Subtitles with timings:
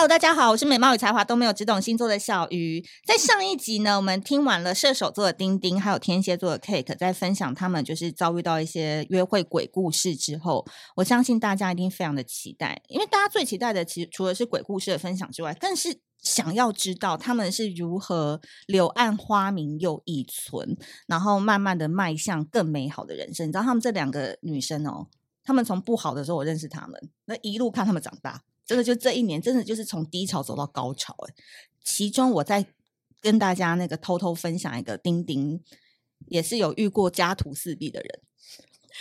[0.00, 2.82] Hello，大家好，我是美貌与才华都没有，只懂星座的小鱼。
[3.04, 10.66] 在上一集呢，我们听完了射手座的丁丁，还有天蝎座的 Cake，在分享他们就是遭遇到一些约会鬼故事之后，
[10.96, 23.46] 我相信大家一定非常的期待，因为大家最期待的，其实除了是鬼故事的分享之外，更是想要知道他们是如何柳暗花明又一村，然后慢慢的迈向更美好的人生。
[23.48, 25.08] 你知道，他们这两个女生哦，
[25.44, 28.40] 他们从不好的时候我认识他们，那一路看他们长大。
[28.70, 31.34] 真的就这一年，真的就是从低潮走到高潮哎。
[31.82, 32.64] 其中我在
[33.20, 35.60] 跟大家那个偷偷分享一个丁丁，
[36.28, 38.20] 也是有遇过家徒四壁的人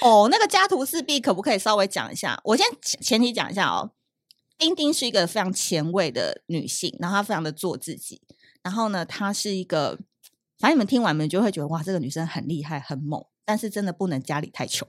[0.01, 0.27] 哦。
[0.31, 2.41] 那个家徒四壁可不可以稍微讲一下？
[2.45, 3.91] 我先前提讲一下哦。
[4.57, 8.23] 丁丁是一个非常前卫的女性，然后她非常的做自己。
[8.63, 9.99] 然后呢，她是一个，
[10.57, 14.87] 反正你们听完你们就会觉得哇，这个女生很厉害很猛，但是真的不能家里太穷。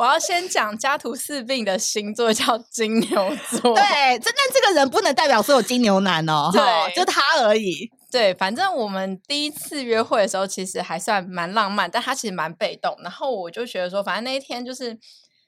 [0.00, 6.62] 我要先讲家徒四壁的星座叫金牛座，对，真的这个人不能代表所有金牛男哦，对，
[6.96, 7.90] 就他而已。
[8.10, 12.96] 对，反正我们第一次约会的时候，其实还算蛮浪漫，但他其实蛮被动。
[13.02, 14.98] 然后我就觉得说，反正那一天就是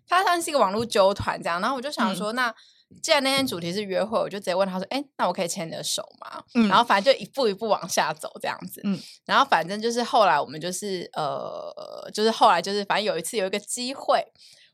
[0.06, 2.54] 他算是一个网络纠团这样，然后我就想说，嗯、那。
[3.00, 8.80] 既然那天主题是约会，我就直接问他说：“哎、欸，那我可以牵你的手吗？”嗯、然后反正就一步一步往下走这样子。
[8.84, 14.24] 嗯，然后反正就是后来我们就是呃，就是后来就是反正有一次有一个机会，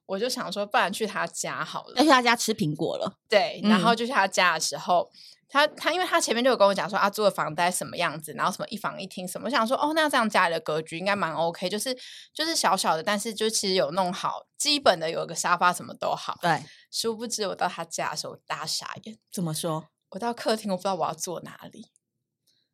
[0.06, 1.94] 我就想说，不然去他家好了。
[1.96, 3.12] 要去他家吃苹果了。
[3.28, 5.11] 对，然后就去他家的时候。
[5.12, 5.19] 嗯
[5.49, 11.97] 他他，因为他前面就有跟我讲说，啊，租的房子大概什么样子，然后什么一房一厅什么，我想说，哦，那这样家里的格局应该蛮 OK，就是
[12.35, 16.39] 就是小小的，但是就其实有弄好，基本的有个沙发什么都好。
[16.43, 19.19] 对，殊不知我到他家的时候大傻眼。
[19.33, 19.89] 怎么说？
[20.11, 21.91] 我到客厅，我不知道我要坐哪里，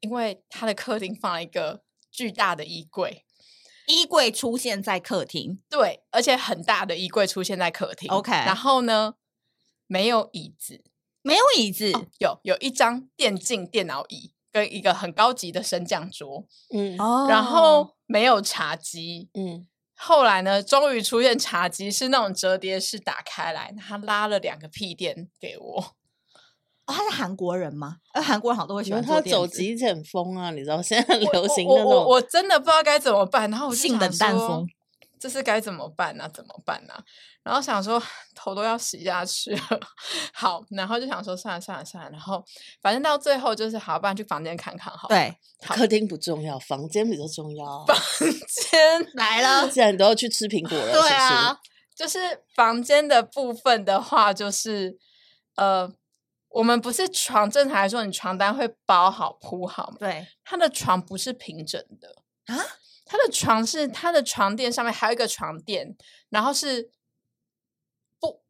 [0.00, 3.24] 因为他的客厅放了一个巨大的衣柜，
[3.86, 8.10] 衣柜出现在客厅，对，而且很大的衣柜出现在客厅。
[8.10, 9.14] OK，然后呢，
[9.86, 10.82] 没有椅子。
[11.26, 16.96] 没有椅子，哦、有有一张电竞电脑椅跟一个很高级的升降桌，嗯，
[17.26, 25.80] 然后没有茶几，嗯，后来呢，终于出现茶几，是那种折叠式打开来，他拉了两个屁垫给我。
[26.86, 27.96] 哦，他是韩国人吗？
[28.12, 34.68] 呃，韩国人好多会喜欢他走极简风啊，你知道现在很流行那种我我我，我真的不知道该怎么办，然后我性冷淡风。
[35.24, 36.30] 这是该怎么办呢、啊？
[36.34, 37.02] 怎么办呢、啊？
[37.42, 38.02] 然后想说
[38.34, 39.80] 头都要洗下去了，
[40.34, 42.44] 好，然后就想说算了算了算了，然后
[42.82, 45.08] 反正到最后就是好，不然去房间看看好。
[45.08, 45.34] 对，
[45.66, 47.86] 客厅不重要，房间比较重要。
[47.86, 51.58] 房间 来了，既然你都要去吃苹果了，对啊，是是
[51.96, 54.98] 就是房间的部分的话，就是
[55.56, 55.90] 呃，
[56.50, 59.96] 我们不是床，正常来说，你床单会包好铺好吗？
[59.98, 62.62] 对，他的床不是平整的啊。
[63.06, 65.94] 他的床是他的床垫上面还有一个床垫，
[66.30, 66.90] 然后是
[68.18, 68.40] 不，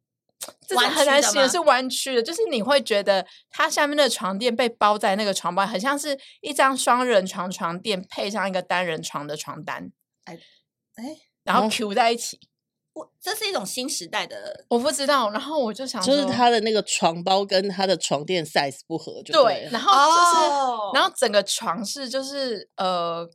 [0.65, 9.91] 这是很难形容，是弯曲的，就是你会觉得它下面的床垫被包在那个床包，很像是一张双人床床垫配上一个单人床的床单，
[10.23, 10.39] 哎
[10.95, 12.39] 哎，然后 Q 在一起。
[12.93, 15.29] 我这是一种新时代的，我不知道。
[15.31, 23.29] 然后我就想，就是他的那个床包跟他的床垫 size 不合就对，对，然后就是，哦、然后整个床是就是呃。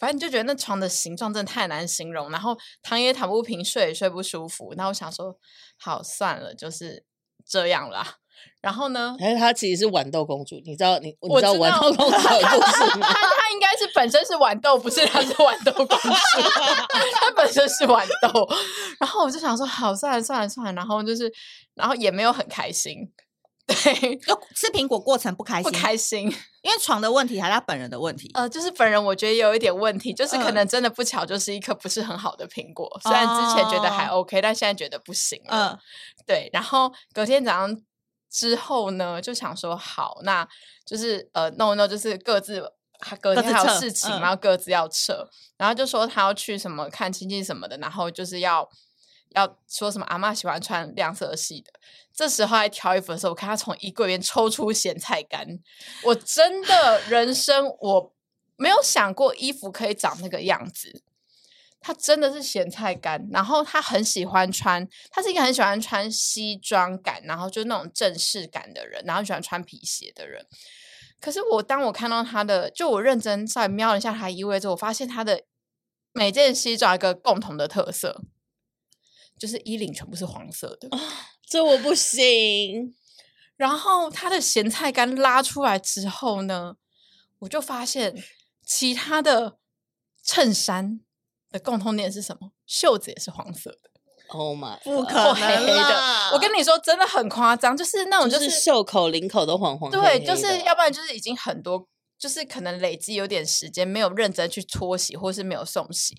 [0.00, 4.74] 反正你就觉得那床的形状真的太难形容，然后躺也躺不平，睡也睡不舒服。
[4.76, 5.38] 那我想说，
[5.78, 7.04] 好算了，就是
[7.46, 8.16] 这样啦。
[8.60, 9.16] 然后呢？
[9.20, 13.06] 哎，她其实是豌豆公主，你知道你我知道豌豆公主的故事 吗？
[13.06, 16.08] 她她应该是本身是豌豆，不是她是豌豆公主，
[17.14, 18.48] 她本身是豌豆。
[18.98, 21.32] 然后我就想说，好算了算了算了，然后就是，
[21.74, 22.98] 然后也没有很开心。
[23.66, 26.20] 对，就吃苹果过程不开心，不开心，
[26.60, 28.30] 因为床的问题还是他本人的问题。
[28.34, 32.86] 呃，就是本人我觉得也有一点问题，就是可能真的不巧，就是一颗不是很好的苹果。
[32.96, 35.72] 嗯、虽然之前觉得还 OK，、哦、但现在觉得不行了。
[35.72, 35.78] 嗯，
[36.26, 36.50] 对。
[36.52, 37.82] 然后隔天早上
[38.30, 40.46] 之后呢，就想说好，那
[40.84, 42.70] 就是呃，no no，就是各自
[43.22, 45.14] 隔天还有事情，然后各自要撤。
[45.14, 48.68] 嗯、然后就说他要去什么看亲戚什么的，然后就是要。
[49.34, 50.04] 要说什么？
[50.06, 51.72] 阿嬷喜欢穿亮色系的。
[52.12, 55.46] 这时候来挑衣服的时候，我看他从衣柜里面抽出咸菜干。
[56.04, 58.14] 我真的 人生我
[58.56, 61.02] 没有想过衣服可以长那个样子。
[61.86, 70.46] 他真的是咸菜干，然后他很喜欢穿，他是一个很喜欢穿西装感，然后就那种正式感的人，然后喜欢穿皮鞋的人。
[71.20, 75.42] 可是我当我看到他的，就我认真再瞄了一下他衣柜之后，我发现他的
[76.12, 78.22] 每件西装有一个共同的特色。
[79.38, 80.88] 就是衣领全部是黄色的，
[81.46, 82.94] 这我不行。
[83.56, 86.76] 然后他的咸菜干拉出来之后呢，
[87.40, 88.14] 我就发现
[88.64, 89.58] 其他的
[90.22, 91.00] 衬衫
[91.50, 92.50] 的共通点是什么？
[92.66, 93.90] 袖子也是黄色的。
[94.28, 96.30] Oh my，不可能黑的。
[96.32, 100.00] 我跟你说，真的很夸张，就是那种就是袖口、领口都黄黄的。
[100.00, 101.86] 对，就是要不然就是已经很多，
[102.18, 106.16] 就是可能累积有点时间没有认真去搓洗，或是没有送洗，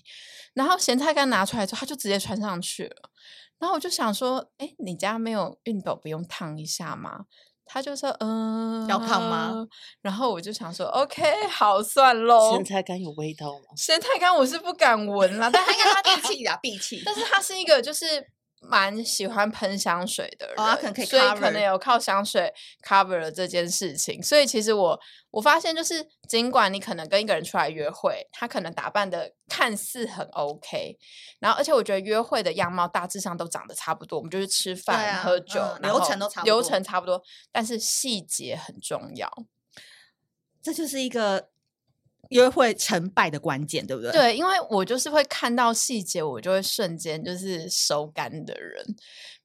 [0.54, 3.10] 然后咸菜干拿出来之后，他就直接穿上去了。
[3.58, 7.24] 然后我就想说，哎，你家没有熨斗，不用烫一下吗？
[7.64, 9.66] 他就说，嗯、呃，要烫吗？
[10.00, 12.52] 然后我就想说，OK，好，算喽。
[12.54, 13.74] 咸菜干有味道吗？
[13.76, 17.02] 咸菜干我是不敢闻啦，但 他应该他闭气呀，闭气。
[17.04, 18.35] 但是它是一个就是。
[18.68, 22.52] 蛮喜欢喷香水的人，哦、可可所以可能有靠香水
[22.82, 24.22] cover 了这件事情。
[24.22, 24.98] 所以其实我
[25.30, 30.98] 我发现，就是尽管你可能跟一个人出来约会，他可能打扮的看似很 OK，
[31.40, 37.22] 然后而且我觉得约会的样貌大致上都长得差不多，我们就是吃饭、啊、喝酒、嗯，流程都差不多，流程差不多，
[37.52, 39.30] 但是细节很重要。
[40.62, 41.50] 这就是一个。
[42.30, 44.10] 约会成败的关键，对不对？
[44.12, 48.84] 对，因为我就是会看到细节，我就会瞬间就是收干的人。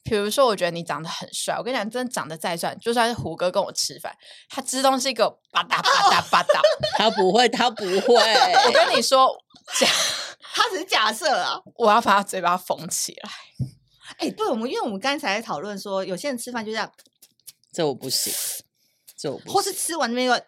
[0.03, 4.11] 比如说，我觉得你长得很帅，我跟你讲，真的长得再帅，就算是胡歌跟我吃饭，
[4.49, 6.59] 他吃东西给我吧嗒吧嗒吧嗒，
[6.97, 8.15] 他不会，他不会。
[8.15, 9.29] 我跟你说，
[9.79, 9.87] 假，
[10.55, 13.29] 他只是假设啊，我要把他嘴巴缝起来。
[14.17, 16.91] 哎、欸，对，我们因为我们刚才在讨论说，有些人吃饭就这样，
[17.71, 18.33] 这我不行，
[19.15, 20.43] 这我不行，或是吃完那个。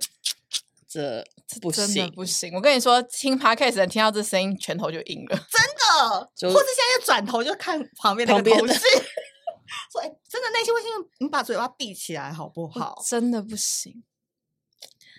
[0.93, 2.53] 这不行，真的不行！
[2.55, 6.53] 我跟你说，听 Podcast 人听到这声音，拳头就硬了， 真的。
[6.53, 8.73] 或者现在转头就看旁边那个同事，
[9.91, 14.03] 说：“哎、欸，真的，内心会心，你把嘴巴闭起来好不好？”真的不行。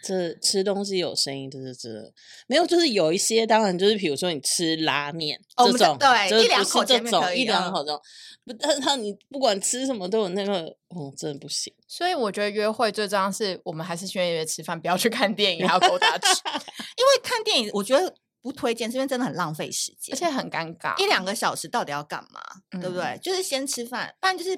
[0.05, 1.89] 这吃东西有声音，就是这
[2.47, 8.01] 没有，就是有一些，当然就是，比如说你吃拉面、哦、这种，对，就是、一两口这种，一两口这种。
[8.45, 10.65] 不，但是你不管吃什么都有那个，
[10.95, 11.73] 嗯，真的不行。
[11.89, 16.27] 所以我觉得约会最重要是我们还是先约约吃饭，不要去看电影，还要勾搭吃。
[16.99, 20.95] 因为看电影，我觉得不推荐，是因为真的很浪费时间，而且很尴尬。
[21.03, 22.41] 一两个小时到底要干嘛？
[22.73, 23.19] 嗯、对不对？
[23.23, 24.55] 就是先吃饭，不然就是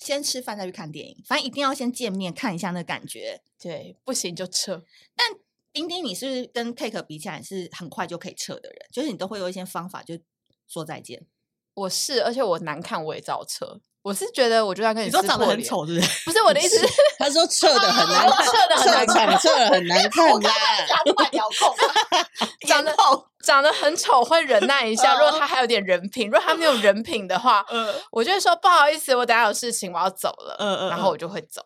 [0.00, 1.22] 先吃饭再去看电影。
[1.24, 3.40] 反正一定要先见面看一下那感觉。
[3.60, 4.82] 对，不行就撤。
[5.14, 5.28] 但
[5.72, 8.78] 丁丁，你是不是跟 Cake 比起来是很快就可以撤的人？
[8.92, 10.18] 就是你都会有一些方法，就
[10.66, 11.24] 说再见。
[11.74, 13.80] 我是，而且我难看我也照撤。
[14.02, 16.24] 我是觉得，我就要跟你说长得很丑，是不是？
[16.24, 16.86] 不是我的意思是，
[17.18, 20.26] 他说撤的很难 看，撤的很难看，撤的很难看。
[20.30, 21.76] 我刚刚讲的快遥 控，
[22.66, 22.90] 长得
[23.50, 25.14] 长得很丑会忍耐一下。
[25.14, 30.54] 如果他还有点人品，如果他没有人品的话，嗯，我就会说不好意思，我等下有事情，我要走了。
[30.60, 31.60] 嗯嗯，然后我就会走。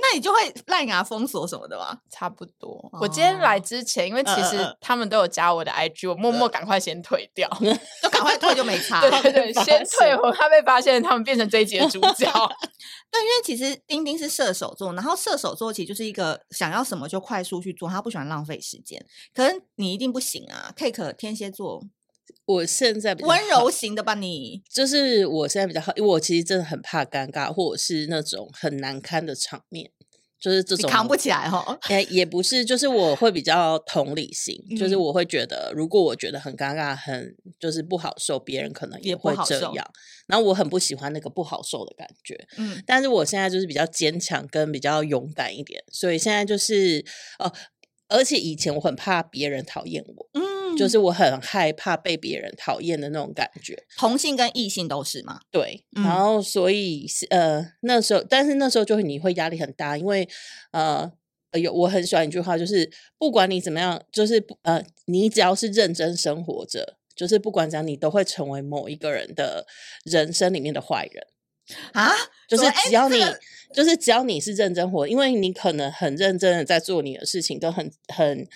[0.00, 1.98] 那你就会烂牙封锁什么的吗？
[2.10, 2.90] 差不多。
[3.00, 7.48] 我今天来之前，因为其实他们都有加我的 IG，我默默赶快先退掉，
[8.02, 9.00] 就赶快退就没差。
[9.00, 12.30] 对对对， 先退，我怕被发现他们变成这一集的主角。
[13.12, 19.04] 对，因为其实丁丁是射手座，然后射手座其实就是一个想要什么就快速去做，他不喜欢浪费时间。
[19.34, 21.82] 可是你一定不行啊，Cake 天蝎座。
[22.46, 29.90] 我现在温柔型的吧，你就是我现在比较好，因为我其实真的很怕尴尬，或者是那种很难堪的场面，
[30.40, 31.78] 就是这种扛不起来哈。
[31.82, 39.90] 哎，也不是，就是我会比较同理心，嗯、就是我会觉得，如果我觉得很尴尬，很就是不好受，别人可能也会这样。
[40.26, 42.82] 然后我很不喜欢那个不好受的感觉，嗯。
[42.86, 47.04] 但是我现在就是比较坚强跟比较勇敢一点，所以现在就是
[47.38, 47.52] 哦，
[48.08, 50.49] 而且以前我很怕别人讨厌我，嗯。
[50.80, 55.38] 就是我很害怕被别人讨厌的那种感觉，同性跟异性都是吗？
[55.50, 60.26] 对，嗯、然后所以呃那时候，但是那时候就会你会压力很大，因为
[60.70, 61.12] 呃
[61.52, 69.66] 有我很喜欢一句话，就是不管你怎么样，就是呃你只要是认真生活着，就是不管怎样，你都会成为某一个人的
[70.04, 71.26] 人生里面的坏人
[71.92, 72.10] 啊！
[72.48, 73.20] 就是只要你，
[73.74, 78.48] 就是只要你是认真活，因为你可能很认真的在做你的事情，都很很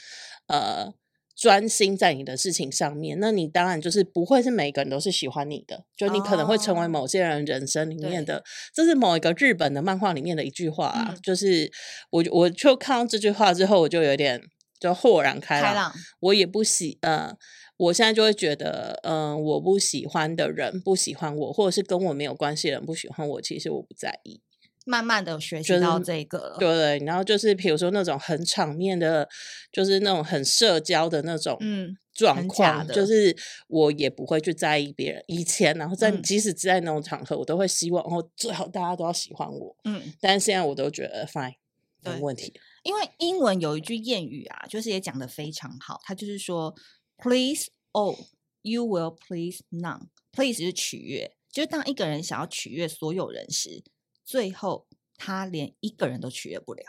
[0.46, 0.94] 呃。
[1.36, 11.70] 专心在你的事情上面，那你当然就是不会是每个人都是喜欢你的，就你可能会成为某些人人生里面的，哦、这是某一个日本的漫画里面的一句话啊，嗯、就是
[12.10, 14.40] 我我就看到这句话之后，我就有点
[14.78, 17.36] 就豁然开朗，开朗我也不喜呃，
[17.76, 24.40] 我现在就会觉得，嗯、呃，我不喜欢的人不喜欢我，或者是跟我没有关系的人不喜欢我，其实我不在意。
[24.84, 29.26] 慢慢的学习到这个了，就是，对对，然后就是比如说那种很场面的，
[29.72, 33.34] 就是那种很社交的那种嗯状况，就是
[33.68, 35.24] 我也不会去在意别人。
[35.26, 41.54] 以前然后在、嗯、即使在那种场合，我都会希望哦最好大家都要喜欢我，嗯，但是现在我都觉得 fine
[42.02, 42.52] 没问题。
[42.82, 46.74] 因为英文有一句谚语啊，就是也讲的非常好，它就是说
[47.16, 48.16] please all
[48.60, 50.08] you will please none。
[50.30, 53.82] please 是取悦，就是当一个人想要取悦所有人时。
[54.24, 56.82] 最后，他连一个人都取悦不了，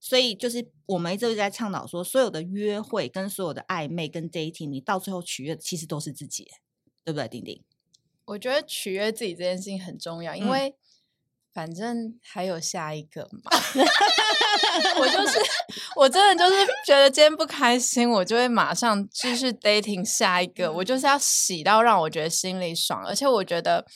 [0.00, 6.48] 所以就是我们一直在倡导说，所有的约会跟所有的暧昧跟 dating，你到最后取悦的其实都是自己，
[7.04, 7.62] 对不对，丁丁？
[8.24, 10.74] 我觉得取悦自己这件事情很重要，因为
[11.52, 13.50] 反正还有下一个嘛。
[14.98, 15.38] 我就是，
[15.94, 20.72] 我真的就是觉得今天不开心，我就会马上继续 dating 下一个。
[20.72, 23.86] 我就是要洗到让我觉得心里爽，而且我觉得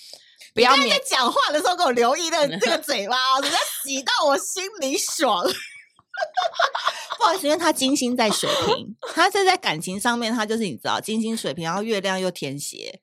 [0.54, 0.76] 不要。
[0.76, 5.44] 你在讲话的时候给我留意的 这个嘴巴，人家洗到我心里爽。
[7.18, 13.00] 不好意思，因为他金星在水瓶，他是在感情上面，他就是你知道金星水瓶，然后月亮又天蝎，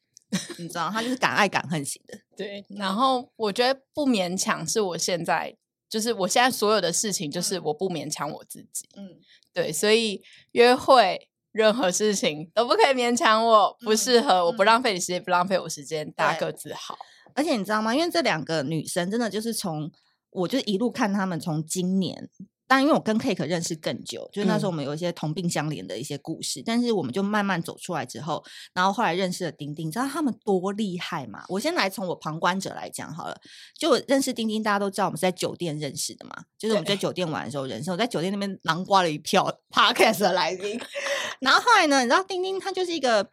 [0.58, 2.20] 你知道他就是敢爱敢恨型的。
[2.36, 5.56] 对，然后我觉得不勉强是我现在，
[5.90, 8.88] 就是我现在所有的事情，就是我不勉强我自己。
[8.96, 9.18] 嗯，
[9.54, 16.98] 对，所以约会任何事情都不可以勉强我，不适合，我不浪费你时间，不浪费我时间，大家各自好。
[17.38, 17.96] 而且你知道吗？
[17.96, 19.92] 因为这两个女生真的就是从，
[20.32, 22.30] 我就一路看她们从今年。
[22.70, 31.46] 但因为我跟 Cake 认识更久，就是那时候我们有一些同病相怜的一些故事，嗯、但是我们就慢慢走出来之后，然后后来认识了丁丁，你知道他们多厉害吗？
[31.48, 33.40] 我先来从我旁观者来讲好了，
[33.80, 40.78] 就我认识丁丁，大家都知道我们是在酒店认识的嘛，就是我们在酒店玩的时候认识，我在酒店那边囊括了一票 Podcast 的来宾，
[41.40, 43.32] 然后后来呢，你知道丁丁她就是一个，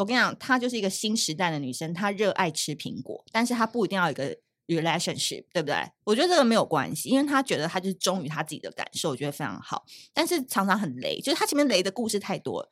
[0.00, 4.36] 我跟你讲，她就是一个新时代的女生，她热爱吃苹果，但是她不一定要有一个。
[4.70, 5.74] relationship 对不对？
[6.04, 9.84] 我觉得这个没有关系，因为她觉得她就是忠于她自己的感受，我觉得非常好。
[10.14, 12.68] 但是常常很雷，就是她前面雷的故事太多了，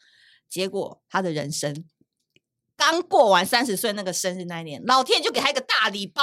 [0.49, 1.85] 结果她的人生
[2.77, 6.23] 刚过完三十岁那个生日那一年，老天就给她一个大礼包，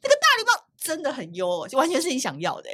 [0.00, 2.70] 那个大礼包真的很优，就完全是你想要的，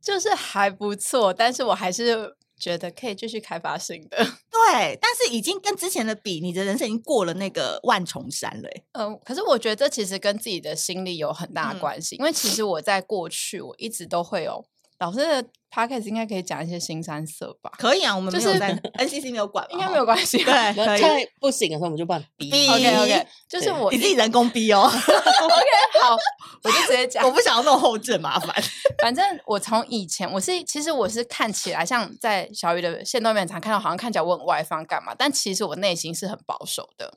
[0.00, 1.34] 就是还不错。
[1.34, 2.38] 但是我还是。
[2.58, 4.16] 觉得可以继续开发新的，
[4.50, 8.68] 对，但是已经跟之前的比，你的人生已经过了那个万重山了。
[8.92, 14.64] 嗯，可是我觉得这其实跟自己的心理有很大的关系，嗯、因为其实我在过去我一直都会有。
[14.98, 17.70] 老师的 podcast 应该可以讲一些新三色吧？
[17.76, 20.38] 可以啊，我们没有在 NCC 没有管， 应该没有关系。
[20.42, 21.28] 对，可以。
[21.38, 22.50] 不行的时候我们就帮你逼。
[22.50, 24.84] 逼 OK OK，就是我你自己人工逼哦。
[24.88, 26.16] OK，好，
[26.62, 28.54] 我就直接讲， 我不想要弄后置麻烦。
[29.02, 35.14] 反正我从以前我是其实我是看起来像在小鱼的线动面常看到，好像看起来我很外放干嘛？
[35.18, 37.16] 但其实我内心是很保守的。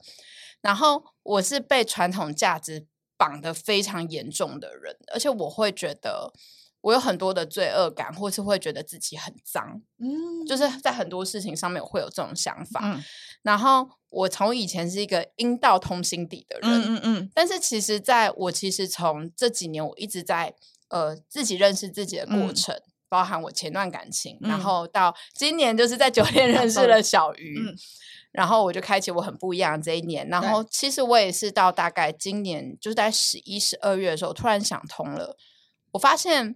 [0.62, 2.86] 然后我是被传统价值
[3.18, 6.34] 绑得非常严重的人，而且我会觉得。
[6.82, 12.80] 我有很多的罪恶感，或是会觉得自己很脏，嗯，就是在很多事情上面我会有这种想法。
[12.84, 13.04] 嗯、
[13.42, 20.56] 然后我从以前是一个阴道通心底的人，嗯嗯，嗯，但是其实在我其实从这几年我一直在
[20.88, 27.76] 呃自己认识自己的过程，嗯、包含我前段感情，嗯、然后到今年就是在酒店 认识了小鱼，嗯、
[28.32, 30.26] 然后我就开启我很不一样的这一年。
[30.30, 35.36] 然后其实我也是到大概今年就是在十一、十二月的时候，突然想通了，
[35.92, 36.56] 我发现。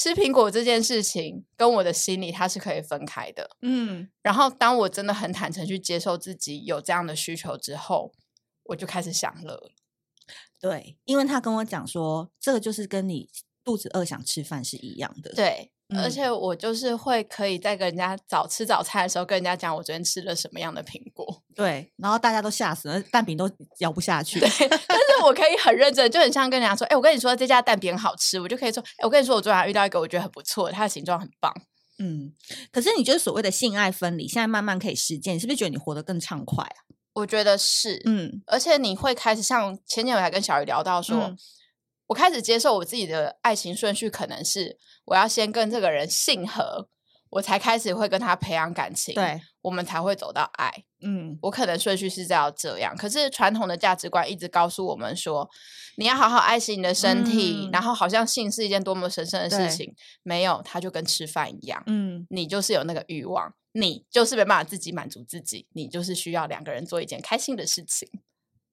[0.00, 8.10] 吃苹果这件事情跟我的心理它是可以分开的，嗯，然后当我真的很坦诚去接受自己有这样的需求之后，
[8.62, 9.72] 我就开始享乐了。
[10.58, 13.28] 对，因为他跟我讲说，这个就是跟你
[13.62, 15.70] 肚子饿想吃饭是一样的，对。
[15.96, 24.38] 而且我就是会可以在跟人家早吃早餐的时候跟人家讲我昨天吃了什么样的苹果，对，然后大家都吓死了，蛋饼都咬不下去。
[24.38, 31.52] 对， 但是我可以很认真，就很像跟人家说，哎、欸，我跟你说这家蛋饼好吃，我就可以说，哎、欸，我跟你说我昨晚遇到一个我觉得很不错，它的形状很棒。
[31.98, 32.32] 嗯，
[32.70, 36.78] 可是你觉得所谓的性爱分离，现在慢慢可以实践，你是不是觉得你活得更畅快啊？
[37.14, 41.16] 我觉得是，嗯，而且你会开始像前年我还跟小鱼聊到说。
[41.16, 41.36] 嗯
[42.10, 46.88] 我开始接受我自己的爱情顺序，可能是我要先跟这个人性合，
[47.30, 50.72] 我才开始会跟他培养感情，对，我们才会走到爱。
[51.02, 55.48] 嗯，我可能顺序是要这样，可是传统的价值观一直告诉我们说，
[55.98, 68.10] 你要好好爱惜你的身体，嗯、然后好像性是一件多么神圣的事情，没有，它就跟吃饭一样，嗯，你就是有那个欲望，你就是没办法自己满足自己，你就是需要两个人做一件开心的事情。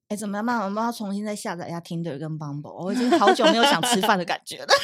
[0.08, 0.60] 哎，怎么办？
[0.60, 2.72] 我们要重新再下载一下 Tinder 跟 Bumble。
[2.82, 4.66] 我已经好久没有想吃饭的感觉了。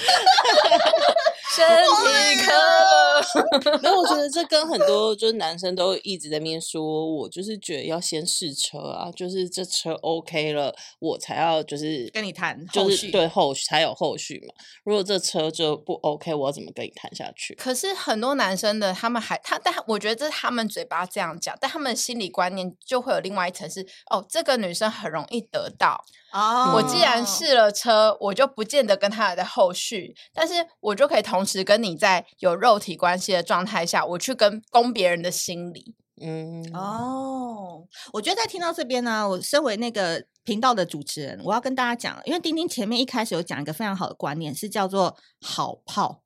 [1.55, 1.65] 身
[2.03, 14.55] 体课， 没有，我觉得这跟很多就是男生都一直在面说，我就是觉得要先试车啊，就是这车 OK 了，我才要就是跟你谈，就是对后续才有后续嘛。
[14.85, 17.55] 如果这车就不 OK，我要怎么跟你谈下去？
[17.55, 26.05] 可是很多男生的他们还他，但我觉得这是他们嘴巴这样讲，但他们心理观念就会有另外一层是哦，这个女生很容易得到。
[26.35, 35.95] 哦，oh, 我既然试了车，我就不见得跟他的后续，但是我就可以同时跟你在有肉体关系的状态下，我去跟攻别人的心理。
[36.21, 37.83] 嗯，哦，oh,
[38.15, 46.23] 我觉得在听到这边呢，我身为那个频道的主持人，我要跟大家讲，因为丁丁前面一开始有讲一个非常好的观念，是叫做好炮，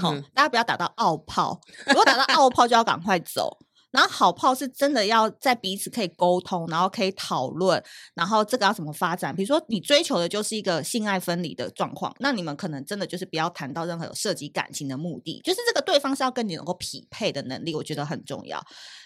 [0.00, 3.58] 好、嗯，大家不要打到奥炮，如果打到奥炮就要赶快走。
[3.90, 7.82] 然后好炮是真的要在彼此可以沟通，然后可以讨论，
[8.14, 9.34] 然后这个要怎么发展？
[9.34, 18.64] 比如说你追求的就是一个性爱分离的状况，那你们可能真的就是不要谈到任何有涉及感情的目的，就是这个对方是要跟你能够匹配的能力，我觉得很重要。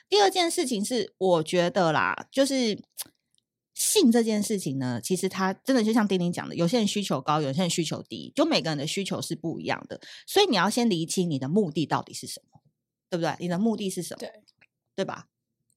[0.09, 2.79] 第二件事情是，我觉得啦，就是
[3.73, 12.61] 性这件事情呢，其实它真的就像丁丁讲的，有些人需求高，有些人需求低，就每个人的需求是不一样的，所以你要先厘清你的目的到底是什么，
[13.09, 13.35] 对不对？
[13.41, 14.29] 你的目的是什么？
[14.97, 15.27] 对吧？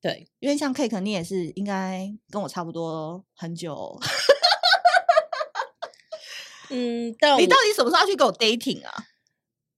[0.02, 4.00] 对，因为像 Cake，你也是应该跟我差不多很久。
[6.70, 8.94] 嗯，但你到底什么时候要去给我 dating 啊？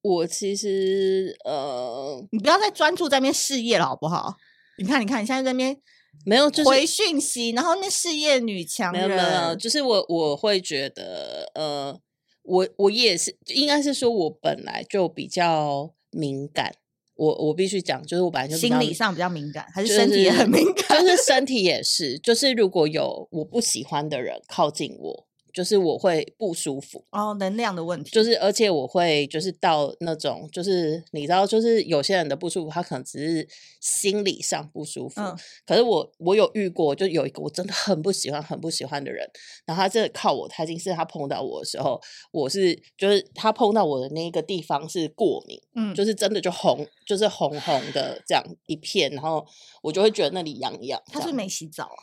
[0.01, 4.35] 我其实呃，你不要再专注在那边事业了，好不好？
[4.77, 5.79] 你看，你看，你现在在那边
[6.25, 11.99] 没有回讯息，然后那事业女强人，没有，没有，就是我我会觉得，呃，
[12.43, 16.73] 我我也是，应该是说我本来就比较敏感。
[17.19, 21.01] 我我必须讲，就是我本来就心理上比较敏感，还是身体也很敏感？
[21.01, 25.28] 就是身体也是，就是如果有我不喜欢的人靠近我。
[25.59, 28.11] 就是我会不舒服哦，能量的问题。
[28.11, 33.45] 就是而且我会就是到那种就是你知道，就是有些人的不舒服，他可能只是
[33.81, 35.19] 心理上不舒服。
[35.19, 35.37] 嗯，
[35.67, 39.29] 可是我我有遇过，就有一个我真的很不喜欢很不喜欢的人，
[39.65, 41.99] 然后他真的靠我太近，是他碰到我的时候，
[42.31, 49.45] 我是就是他碰到我的那个地方是过敏，嗯，就是真的就红，就是红红的这样一片，然后
[49.81, 51.01] 我就会觉得那里痒痒。
[51.07, 51.99] 他是没洗澡啊？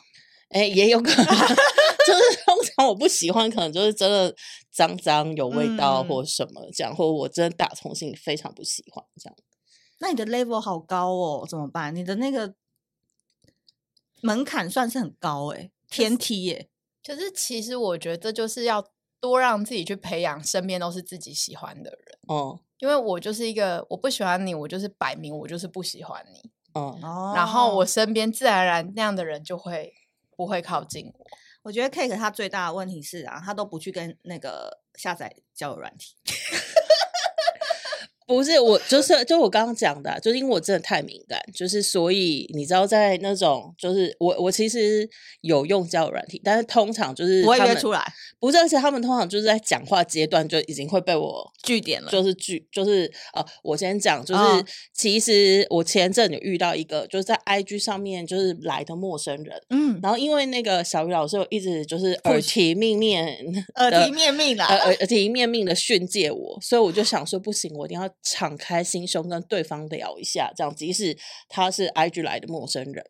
[0.49, 4.33] 哎，也有可能， 就是通常我不喜欢，可能就是真的
[4.71, 9.37] 脏脏有味道或什么这样，嗯、或者我真的打从心里非常不喜欢这样。
[9.99, 11.93] 那你的 level 好高哦，怎么办？
[11.93, 12.53] 你的那个
[14.21, 16.69] 门槛算是很高哎，天梯耶。
[17.05, 18.85] 可是其实我觉得就是要
[19.19, 29.93] 多让自己去培养身边都是自己喜欢的人哦，因为我就是一个我不喜欢你，我就是摆明我就是不喜欢你哦，然后我身边自然而然那样的人就会。
[30.37, 31.27] 不会靠近我。
[31.63, 36.15] 我觉得 Cake 他最大的问题是啊，他都不去跟那个下载交友软体。
[38.27, 45.09] 不是我，就是就我刚刚讲的，就是因为我真的太敏感，就是所以你知道，在那种就是我我其实
[45.39, 48.05] 有用交友软体，但是通常就是不会约出来，
[48.37, 68.16] 不是，而且他们通常就是在讲话阶段就已经会被我据点了，就是据就是呃，我先讲，就是、哦、其实我前阵有遇到一个就是在 IG 上面就是来的陌生人，嗯，然后因为那个小鱼老师有一直就是耳提面面，耳提面命的耳耳提面命的训诫我，所以我就想说不行，我一定要。
[68.23, 73.03] 敞开心胸跟对方聊一下，这样即使他是 IG 来的陌生人。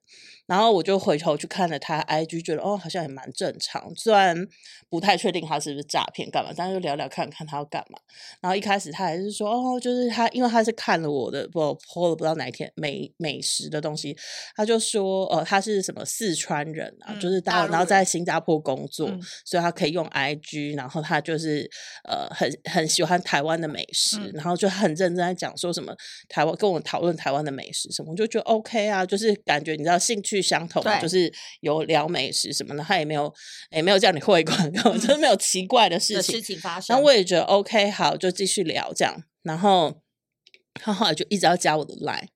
[0.45, 3.93] 然后我就回头去看了他 IG，觉得哦，好像也蛮正常。
[3.97, 4.47] 虽然
[4.89, 7.99] 不太确定他是不是诈骗干嘛，但是就聊聊看看他要干嘛。
[8.39, 14.15] 然后一开始他还是说哦，就是他，因为他是看了我的不 po 了不知道哪一天美美食的东西，
[14.55, 20.77] 他就说呃他是什么四川人啊，嗯、就是大然后在新加坡工作，嗯、所以他可以用 IG。
[20.77, 21.69] 然后他就是
[22.07, 25.93] 呃很很喜欢台湾的美食，嗯、然后就很认真在讲说什么
[26.27, 30.37] 台湾跟我讨论台湾的美食什么，我就觉得 OK 啊，就是感觉你知道兴趣。
[30.47, 31.29] 相同，就是
[31.59, 33.33] 有聊美食什么的，他也没有，
[33.71, 36.95] 也没有叫你汇款，根本就是没有奇怪的事情，事情发生。
[36.95, 39.23] 那我也觉得 OK，好，就继续聊这样。
[39.43, 40.01] 然后
[40.75, 42.27] 他后来就一直要加我的 Line，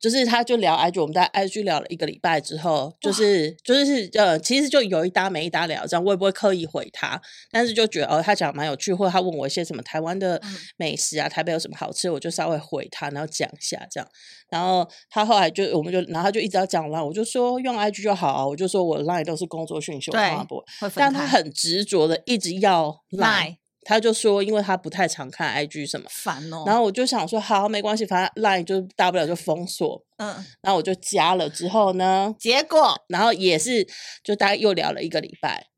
[0.00, 10.40] 就是他就聊 IG，我们在 IG 聊了一个礼拜之后，就是就是呃，其实就有一搭没一搭聊，这样我也不会刻意回他，但是就觉得哦，他讲蛮有趣，或者他问我一些什么台湾的
[10.76, 14.08] 美食啊，嗯、台北有什么好吃，我就稍微回他，然后讲一下这样。
[14.50, 23.56] 然后他后来就，我们就，然后他就一直要讲 Line，我就说用 IG 就好啊，我就说我 Line 都是工作讯息，我发不，但他很执着的一直要 Line，
[23.88, 26.62] 他就说因为他不太常看 IG 什么，烦哦。
[26.66, 30.44] 然后我就想说好，没关系，反正 Line 就大不了就封锁，嗯。
[30.60, 33.88] 然后我就加了之后呢，结果，然后也是
[34.22, 35.68] 就大概又聊了一个礼拜，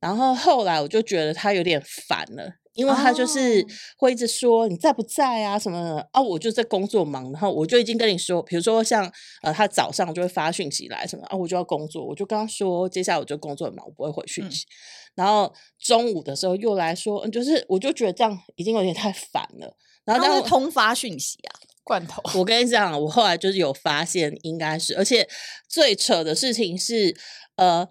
[0.00, 1.78] 然后后来我就觉得他有点
[2.08, 2.54] 烦了。
[2.78, 9.12] 因为他就是会一直说你在不在啊什么的啊，我就在工作忙，然后我就已经跟你说，比如说像
[9.42, 14.64] 呃，他早上就会发讯息来什么啊，我就要工作，我就跟他说，接下来我就工作忙，我不会回讯息。
[14.64, 14.70] 嗯、
[15.16, 19.76] 然后中午的时候又来说，就是我就觉得这样已经有点太烦了。
[20.04, 22.22] 然后他是通发讯息啊，罐头。
[22.38, 25.28] 我跟你讲，我后来就是有发现，应该是，而且
[25.68, 27.16] 最扯的事情是，
[27.56, 27.88] 呃。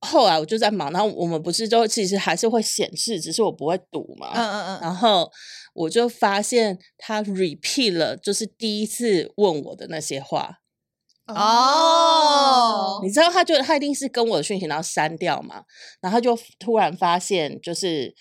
[0.00, 4.30] 后来我就在忙，然后我们不是就其实还是会显示，只是我不会读嘛。
[4.34, 4.80] 嗯嗯嗯。
[4.82, 5.30] 然后
[5.74, 10.58] 我就发现他 repeat 了，就是第一次问我的那些话。
[11.26, 13.00] 哦。
[13.02, 15.62] 你知道他就他一定是跟我的讯息，然后删掉嘛。
[16.00, 18.14] 然后就突然发现，就是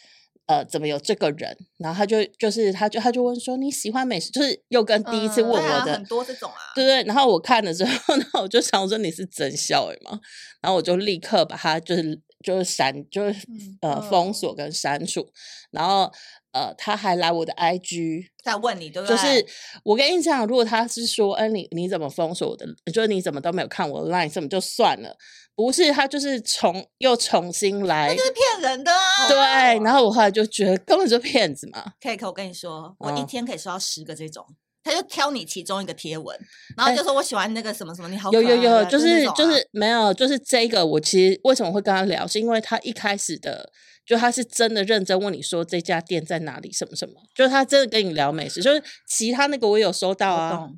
[0.47, 1.58] 呃，怎么有这个人？
[1.77, 7.03] 然后他就就是他就他就问说你喜欢美食，就是又跟第一次问我的、嗯啊、很多这种啊，对对。
[7.03, 10.19] 然后我看了之后， 那我就想我说你是真笑诶嘛，
[10.62, 13.47] 然后我就立刻把他就是就是删就是
[13.81, 15.27] 呃封锁跟删除，
[15.71, 16.12] 然后
[16.51, 19.17] 呃他还来我的 IG 在问你对不对？
[19.17, 19.45] 就是
[19.84, 22.67] 我跟你讲，如果他是说，哎、呃、你你怎么封锁我的？
[22.93, 25.17] 就是你怎么都没有看我的 line，怎么就算了？
[25.55, 29.27] 不是他，就是重又重新来，那就是骗人的啊！
[29.29, 29.37] 对，
[29.81, 31.93] 然后我后来就觉得根本就骗子嘛。
[32.01, 36.37] Cake，我跟你说，我一天可以收到十个这种，嗯、他就挑你其中一个贴文，
[36.75, 43.71] 然后就说我喜欢那个什么什么，你好、啊、有有有，就是就是、啊、就是没有，就是这个我其实为什么会跟他聊，是因为他一开始的
[44.05, 50.69] 就他是真的认真问你说这家店在哪里，什么什么，就是他真的跟你聊美食，就是其他那个我有收到啊，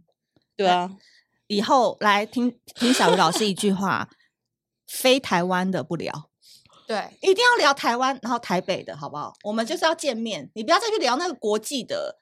[0.56, 0.92] 对啊，
[1.48, 4.08] 以后来听听小鱼老师一句话。
[4.88, 6.30] 非台湾的不聊，
[6.88, 9.34] 对，一定要聊台湾，然后台北的好不好？
[9.44, 12.18] 我们就是要见面，你不要再去聊那个国际的。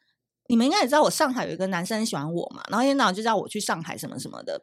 [0.48, 4.62] 你们应该也知道，我上海有一个男生很喜欢我嘛，然后一天到晚就叫我去上海什么什么的，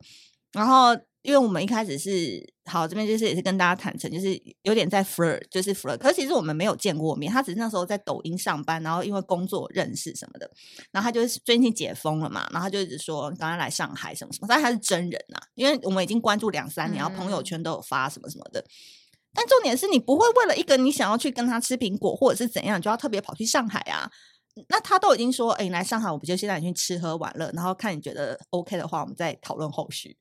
[0.52, 0.96] 然后。
[1.22, 5.96] 因为我们一开始是好，这边就是也是跟大家坦诚，就是有点在 flirt，就是 flirt。
[5.98, 10.50] 可是其实我们没有见过面，他只是那时候在抖音上班，然后因为工作认识什么的。
[10.90, 18.60] 然后他就是最近解封了嘛，然后他就一直说刚刚来上海什么什么，但他是真人呐、啊，因为我们已经关注两三年，然后朋友圈都有发什么什么的。
[18.60, 18.66] 嗯、
[19.34, 24.10] 但重点是你不会为了一个你想要去跟他吃苹果或者是怎样，就要特别跑去上海啊？
[24.68, 30.16] 那他都已经说，哎，你来上海，我不就先带你去吃喝玩乐，然后看你觉得 OK 的话，我们再讨论后续。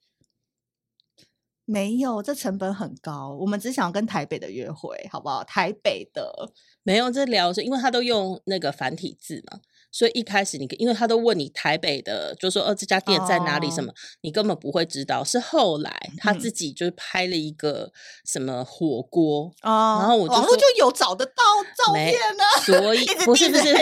[1.71, 3.38] 没有，这成本很高。
[3.39, 5.41] 我们只想跟台北的约会，好不好？
[5.45, 6.51] 台北的
[6.84, 13.71] 没有这聊，是因为他都用那个繁体字嘛，所以一开始你因为他都问你台北的，就说哦这家店在哪里？
[13.71, 15.23] 什么、哦、你根本不会知道。
[15.23, 17.93] 是后来他自己就是拍了一个
[18.25, 21.34] 什么火锅哦，然后我就说网络就有找得到
[21.77, 23.73] 照片呢，所以不是不是。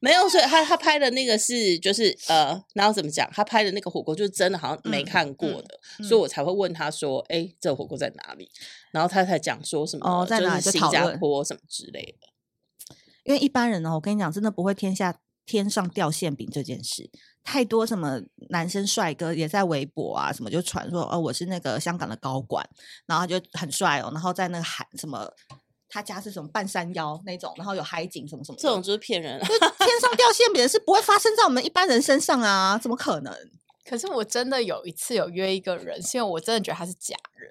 [0.00, 3.28] 没有，所以他他拍的那个是就是呃，然后怎么讲？
[3.32, 8.50] 他拍的那个火锅就是真的好像没看过的，嗯嗯、所以我才会问他说：“哎、欸，这火锅在哪里？”
[8.92, 10.60] 然后他才讲说什么哦，在哪里？
[10.60, 12.28] 就是新加坡什么之类的。
[13.24, 17.10] 因为一般人呢，我跟你讲，真的不会天下天上掉馅饼这件事。
[17.42, 22.68] 太多什么男生帅哥也在微博啊什么就传说哦，我是那个香港的高管，
[23.06, 25.30] 然后就很帅哦，然后在那个喊什么。
[25.94, 29.38] 他家是什么半山腰那种，然后有海景什么什么，这种就是骗人。
[29.42, 33.32] 就天上掉馅饼的事不会发生在我们一般人身上啊，怎么可能？
[33.88, 37.48] 可是我真的有一次有约一个人，是因为我真的觉得他是假人。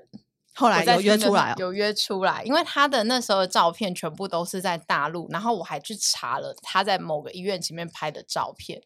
[0.56, 8.82] 后来有约出来、哦，有约出来，因为他的那时候的照片全部都是在大陆，然后我还去查了他在某个医院前面拍的照片，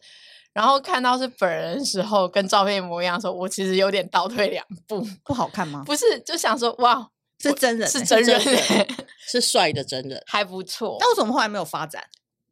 [0.54, 5.04] 然后看到是本人的时候跟照片一模一样的时候，我其实有点倒退两步。
[5.26, 5.84] 不好看吗？
[5.84, 7.10] 不是，就想说哇。
[7.40, 8.40] 是真人，是真人，
[9.20, 10.98] 是帅的真人，还不错。
[11.00, 12.08] 但为什么后来没有发展？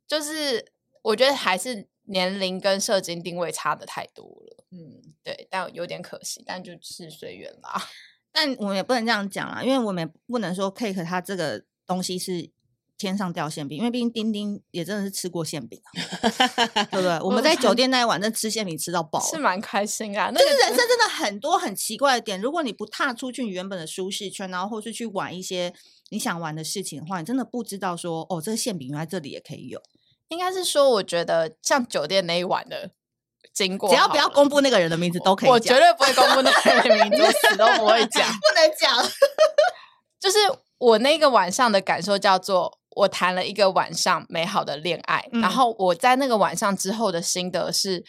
[0.07, 0.65] 就是
[1.01, 4.65] 我觉得还是年龄跟射精定位差的太多了。
[4.71, 7.81] 嗯，对，但有点可惜，但就是随缘啦。
[8.31, 12.54] 但我们也不能这样讲啦，因为我们也不能说 Cake 它这个东西是。
[12.97, 15.91] 天上掉馅饼，因为毕竟丁丁也真的是吃过馅饼啊，
[16.91, 17.19] 对不对？
[17.21, 20.31] 我们在酒店那一晚，真吃馅饼吃到饱，是蛮开心啊。
[20.31, 25.73] 就是人生真的很多很奇怪的点，如果你不踏出去你原本的舒适圈，然后或是去玩一些
[26.09, 29.81] 你想玩的事情的话，你真的不知道说哦，这个馅饼原来这里也可以有。
[30.29, 32.91] 应该是说，我觉得像酒店那一晚的
[33.53, 39.11] 经过，只要不要公布那个人的名字都可以讲，我绝对不会公布那个人的名字，我死都不会讲， 不能讲。
[40.17, 40.37] 就是
[40.77, 42.79] 我那个晚上的感受叫做。
[42.95, 48.03] 我谈了一个晚上美好的恋爱，嗯、然后我在那个晚上之后的心得是，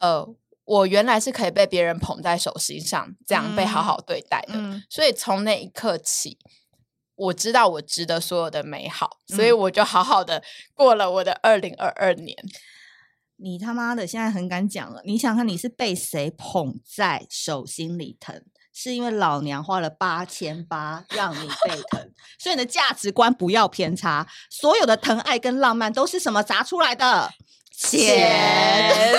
[0.00, 0.26] 呃，
[0.64, 4.54] 我原来是可以被别人捧在手心上，这样被好好对待的。
[4.54, 6.36] 嗯、所以从那一刻起，
[7.14, 10.42] 我知道我值得所有的美好，所以我就好好的
[10.74, 12.36] 过了我的二零二二年。
[13.36, 18.42] 你他妈的现在很敢讲了，你想看你是被谁捧在手心里疼？
[18.80, 24.24] 是因为老娘花了八千八让你被疼，所以你的价值观不要偏差。
[24.48, 27.28] 所有的疼爱跟浪漫都是什么砸出来的？
[27.76, 29.12] 钱。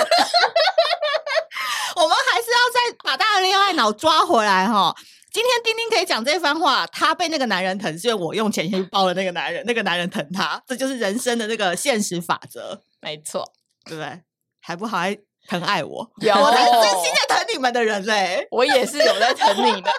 [1.94, 4.96] 我们还是要再把大家的恋爱脑抓回来哈。
[5.30, 12.80] 今天丁丁可以讲这番话，他被那个男人疼，是因为我用钱去包了那个男人，那个男人疼他，这就是人生的那个现实法则。
[13.02, 13.52] 没错，
[13.84, 14.22] 对不对？
[14.62, 15.18] 还不好还。
[15.50, 18.46] 疼爱我，有我才是真心在疼你们的人嘞！
[18.52, 19.90] 我也是有在疼你的，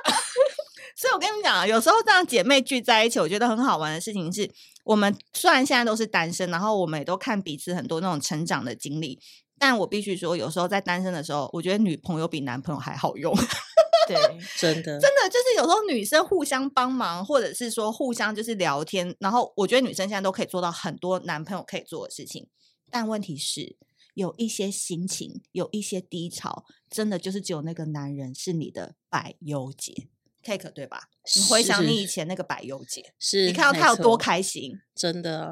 [0.95, 4.49] 所以我跟你们讲啊，有时候这样姐妹聚在一起，我觉得很好玩的事情是，
[4.85, 9.19] 我们虽然现在都是单身，然后我们也都看彼此很多那种成长的经历，
[9.59, 13.35] 但我必须说，有时候在单身的时候，我觉得女朋友比男朋友还好用。
[14.07, 14.17] 对，
[14.57, 22.47] 真的，真的就是有时候女生互相帮忙，或者是说互相就是聊天，然后我觉得女生现在都可以做到很多男朋友可以做的事情，
[22.89, 23.75] 但问题是
[24.13, 30.07] 有一些心情，有一些低潮，真的就是只有那个男人是你的百忧解。
[30.43, 31.03] Cake 对吧？
[31.35, 35.49] 你回想你以前那个百忧解，是你看到他有多开心，真的啊！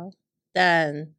[0.52, 1.13] 但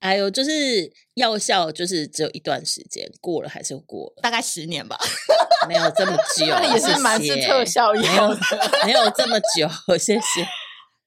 [0.00, 4.98] 哎呦，就是药效，就是只有一段时间过了，还是过了，大概十年吧，
[5.66, 8.38] 没有这么 久，也是蛮是特效药，没有
[8.84, 10.46] 没有这么久，谢谢。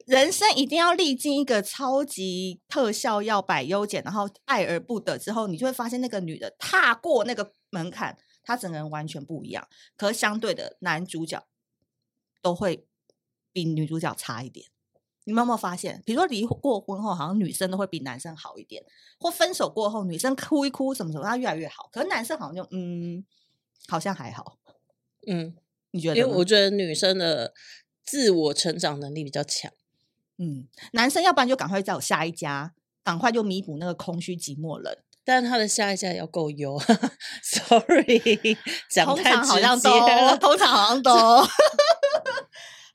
[0.09, 9.67] 人生一定要历经一个超级特效药百优解，然后爱而不得之后，你就会发现那个女的踏过那个门槛，她整个人完全不一样。
[9.95, 11.45] 可是相对的，男主角。
[12.41, 12.87] 都会
[13.51, 14.65] 比女主角差一点，
[15.25, 16.01] 你们有没有发现？
[16.05, 18.81] 比如说离过婚后，好像女生都会比男生好一点，
[19.19, 21.89] 或分手过后，女生哭一哭什么什么，她越来越好。
[21.91, 23.25] 可是男生好像就嗯，
[23.89, 24.57] 好像还好。
[25.27, 25.53] 嗯，
[25.91, 26.15] 你觉得？
[26.15, 27.53] 因为我觉得女生的
[28.05, 29.69] 自我成长能力比较强。
[30.39, 32.73] 嗯，男生要不然就赶快找下一家，
[33.03, 34.97] 赶快就弥补那个空虚寂寞冷。
[35.23, 36.79] 但他的下一家要够优
[37.43, 38.57] ，sorry，
[39.05, 39.91] 通常好像都，
[40.37, 41.11] 通常好像都。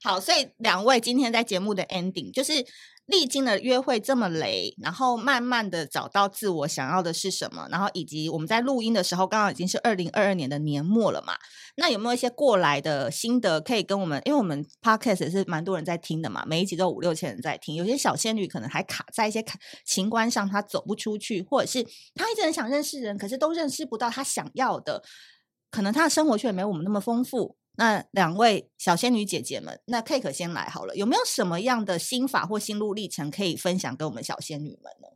[0.03, 2.65] 好，所以两位今天在节目的 ending 就是。
[3.05, 11.35] 历经了约会这么雷，然后慢慢的找到自我想要的是什么，然后以及我们在录音的时候，刚刚已经是二零二二年的年末了嘛？
[11.77, 14.19] 那有没有一些过来的心得可以跟我们？
[14.25, 17.75] 因为我们 podcast 也是蛮多人在听的嘛，每一集都五六千人在听。
[17.75, 19.43] 有些小仙女可能还卡在一些
[19.85, 21.83] 情关上，她走不出去，或者是
[22.15, 25.03] 她一直很想认识人，可是都认识不到她想要的，
[25.69, 27.57] 可能她的生活却没有我们那么丰富。
[27.77, 35.07] 那两位小仙女姐姐们，那 Cake 先来好了，有没有什么样的心法或心路历程可以分享给我们小仙女们呢？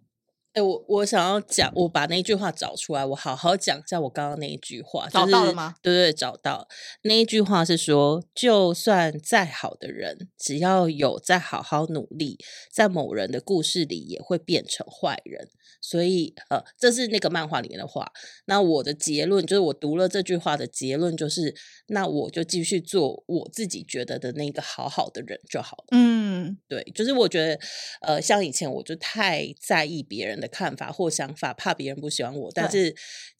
[0.52, 5.08] 哎、欸，我我想要讲，我把那句话找出来，我好好讲一下我刚刚那一句话。
[5.08, 5.76] 找到了吗？
[5.80, 6.68] 对，对对，找到。
[7.04, 12.40] 那一句话是说，就算再好的人，只要有再好好努力，
[12.72, 15.50] 在某人的故事里也会变成坏人。
[15.90, 18.12] 所以，呃，这是那个漫画里面的话。
[18.46, 21.56] 那我的结论就是，我读了这句话的结论就是，
[21.88, 25.86] 那我就继续做我自己觉得的那个好好的人就好了。
[25.94, 27.60] 嗯，对，就是我觉得，
[28.02, 32.96] 呃，像以前我就太在意别人的看法或想法，怕别人不喜欢我，但是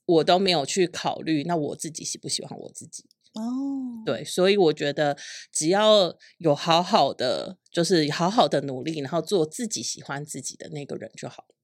[0.08, 3.06] 我都没有去考虑，那我自己喜不喜欢我自己。
[3.34, 5.16] 哦，对，所以我觉得
[5.54, 11.56] 只要有好好的，就是好好的努力，然后做自己喜欢自己的那个人就好了。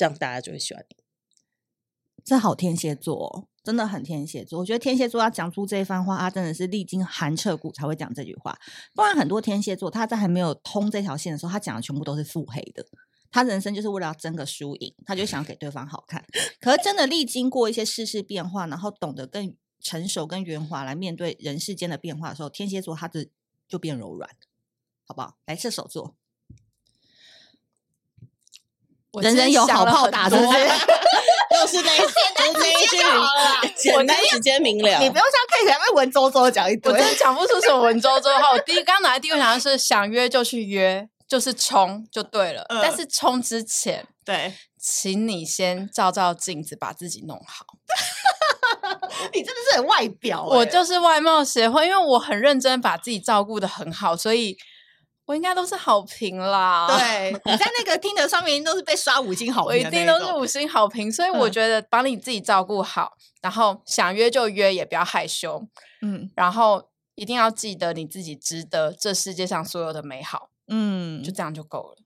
[0.00, 0.96] 这样大家就会喜欢你。
[2.24, 4.60] 这好天蝎座哦，真的很天蝎座。
[4.60, 8.58] 我觉得天蝎座要讲出这一番话，他真的是历经寒彻骨才会讲这句话。
[8.94, 12.86] 不然很多天蝎座他在还没有通这条线的时候，他讲的全部都是腹黑的。
[13.30, 16.24] 他人生就是为了要争个输赢，他就想给对方好看。
[16.62, 23.28] 可是真的历经过一些世事变化，然后懂得更成熟、跟圆滑来面对人世间的变化的时候，天蝎座他的
[23.68, 24.30] 就变柔软，
[25.04, 25.36] 好不好？
[25.44, 26.16] 来射手座。
[29.20, 30.58] 人人有好炮打， 是不是？
[31.50, 32.96] 又是那一句，
[33.76, 34.98] 简单直接明了。
[35.00, 38.52] 你不用像 K 姐那文绉绉讲一堆，我真的讲不出什么文绉绉话。
[38.52, 42.64] 我第一刚拿来第一个想的是想约就去约，就是冲就对了。
[42.68, 47.66] 但是冲之前，对，请你先照照镜子，把自己弄好。
[49.34, 54.56] 你真的是很外表，我就是外貌协会，因为我很认真把自己照顾的很好，所以。
[55.30, 65.64] 我应该都是好评啦，对，你在那个听的上面都是被刷五星好评，我一定都是五星好评，所以我觉得把你自己照顾好，嗯，然后想约就约，也不要害羞，
[66.02, 71.98] 嗯，然后一定要记得你自己值得这世界上所有的美好，嗯，就这样就够了，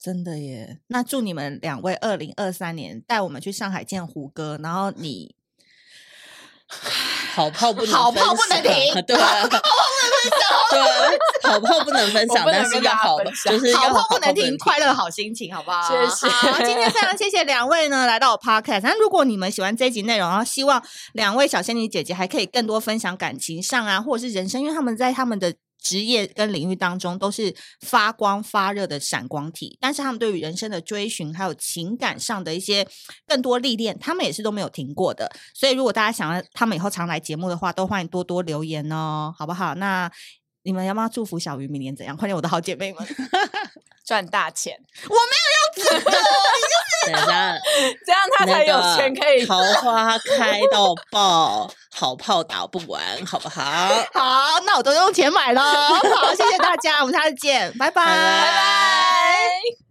[0.00, 0.78] 真的耶。
[0.86, 5.34] 那祝你们两位二零二三年带我们去上海见胡歌，然后你。
[7.34, 9.14] 好炮不能好炮不能停，对
[11.52, 15.82] 好炮不能分享，但是要好，就是好炮不能停，快乐好心情，好不好？
[15.88, 16.28] 谢谢。
[16.28, 18.82] 好，今天非常谢谢两位呢，来到我 podcast。
[18.82, 20.82] 那如果你们喜欢这一集内容，然后希望
[21.14, 25.54] 两位小仙女姐姐还可以更多分享感情上啊，或者是人生，因为他们在他们的。
[25.84, 32.86] 职业跟领域当中都是发光发热的闪光体，但是他们对于人生的追寻，还有情感上的一些
[33.26, 35.28] 更多历练，他们也是都没有停过的。
[35.52, 39.74] 所以，如果大家想要他们以后常来节目的话，都欢迎多多留言哦，好不好？
[39.74, 40.08] 那
[40.64, 42.16] 你们要不要祝福小鱼明年怎样？
[42.16, 43.06] 快点，我的好姐妹们
[44.06, 44.76] 赚大钱！
[45.08, 47.58] 我没有要祝福，你就是 等下
[48.06, 51.70] 这样他才有钱可以桃花开到爆。
[51.94, 53.60] 好炮打不完，好不好？
[54.14, 55.60] 好，那我都用钱买了。
[55.62, 58.04] 好，谢谢大家，我们下次见，拜拜。
[58.04, 59.81] 拜拜。